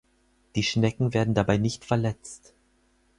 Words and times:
Die 0.55 0.63
Schnecken 0.63 1.13
werden 1.13 1.35
dabei 1.35 1.57
nicht 1.57 1.85
verletzt. 1.85 2.55